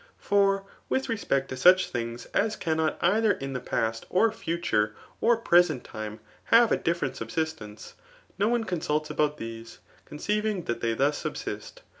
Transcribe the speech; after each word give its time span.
Eor 0.31 0.63
with 0.89 1.05
w^MCt 1.05 1.45
.to. 1.47 1.53
sEuch 1.53 1.91
thhigs 1.91 2.25
as 2.33 2.55
cannot 2.55 2.99
ebiier 3.01 3.39
inithe 3.39 3.63
past, 3.63 4.09
qr 4.09 4.29
future^ 4.31 4.93
or 5.21 5.37
present 5.37 5.83
time» 5.83 6.19
ha?e 6.45 6.63
a 6.73 6.77
<U£. 6.79 6.83
fierent 6.95 7.15
subsistence, 7.15 7.93
no 8.39 8.47
one 8.47 8.63
consults 8.63 9.11
about 9.11 9.37
these, 9.37 9.77
condeiT 10.09 10.43
* 10.45 10.45
ing 10.45 10.63
that 10.63 10.81
they 10.81 10.95
thus 10.95 11.19
subsist. 11.19 11.83